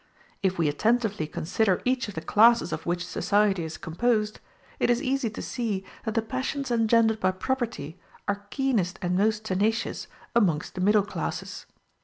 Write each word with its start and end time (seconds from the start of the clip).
If 0.41 0.57
we 0.57 0.67
attentively 0.67 1.27
consider 1.27 1.79
each 1.85 2.07
of 2.07 2.15
the 2.15 2.21
classes 2.23 2.73
of 2.73 2.87
which 2.87 3.05
society 3.05 3.63
is 3.63 3.77
composed, 3.77 4.39
it 4.79 4.89
is 4.89 4.99
easy 4.99 5.29
to 5.29 5.43
see 5.43 5.85
that 6.05 6.15
the 6.15 6.23
passions 6.23 6.71
engendered 6.71 7.19
by 7.19 7.29
property 7.29 7.99
are 8.27 8.47
keenest 8.49 8.97
and 9.03 9.15
most 9.15 9.45
tenacious 9.45 10.07
amongst 10.35 10.73
the 10.73 10.81
middle 10.81 11.05
classes. 11.05 11.67